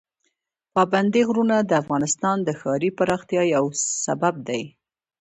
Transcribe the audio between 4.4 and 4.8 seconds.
دی.